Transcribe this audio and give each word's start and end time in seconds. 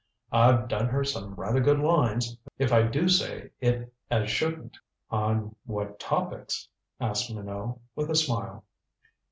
"I've 0.31 0.67
done 0.67 0.87
her 0.87 1.03
some 1.03 1.35
rather 1.35 1.59
good 1.59 1.77
lines, 1.79 2.35
if 2.57 2.73
I 2.73 2.81
do 2.81 3.07
say 3.07 3.51
it 3.59 3.93
as 4.09 4.31
shouldn't." 4.31 4.75
"On 5.11 5.55
what 5.65 5.99
topics?" 5.99 6.67
asked 6.99 7.31
Minot, 7.31 7.77
with 7.95 8.09
a 8.09 8.15
smile. 8.15 8.63